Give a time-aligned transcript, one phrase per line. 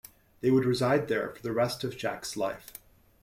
[0.39, 2.73] They would reside there for the rest of Jack's life.